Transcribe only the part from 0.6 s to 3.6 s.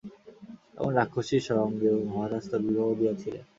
এমন রাক্ষসীর সঙ্গেও মহারাজ তাের বিবাহ দিয়াছিলেন!